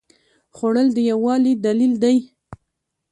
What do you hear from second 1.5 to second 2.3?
دلیل دی